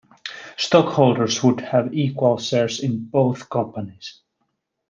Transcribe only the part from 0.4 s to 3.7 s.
Stockholders would have equal shares in both